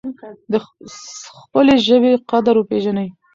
د 0.51 0.53
خپلې 1.39 1.75
ژبې 1.87 2.13
قدر 2.31 2.55
وپیژنئ. 2.57 3.07